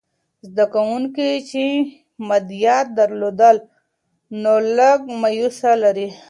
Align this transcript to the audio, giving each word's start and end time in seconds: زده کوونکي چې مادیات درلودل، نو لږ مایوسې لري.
زده 0.49 0.65
کوونکي 0.73 1.29
چې 1.49 1.63
مادیات 2.27 2.87
درلودل، 2.97 3.57
نو 4.41 4.53
لږ 4.77 4.99
مایوسې 5.21 5.73
لري. 5.83 6.07